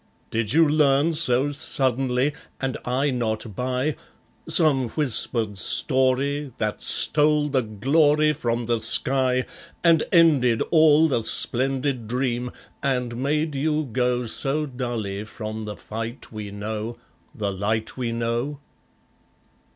Did 0.31 0.51
you 0.51 0.67
learn 0.67 1.13
so 1.13 1.51
suddenly 1.51 2.33
(and 2.59 2.75
I 2.85 3.11
not 3.11 3.55
by!) 3.55 3.95
Some 4.49 4.89
whispered 4.89 5.59
story, 5.59 6.51
that 6.57 6.81
stole 6.81 7.49
the 7.49 7.61
glory 7.61 8.33
from 8.33 8.63
the 8.63 8.79
sky, 8.79 9.45
And 9.83 10.01
ended 10.11 10.63
all 10.71 11.07
the 11.07 11.21
splendid 11.23 12.07
dream, 12.07 12.49
and 12.81 13.15
made 13.15 13.53
you 13.53 13.83
go 13.91 14.25
So 14.25 14.65
dully 14.65 15.23
from 15.23 15.65
the 15.65 15.77
fight 15.77 16.31
we 16.31 16.49
know, 16.49 16.97
the 17.35 17.51
light 17.51 17.95
we 17.95 18.11
know? 18.11 18.59